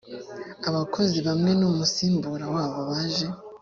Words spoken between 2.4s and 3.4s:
wabo baje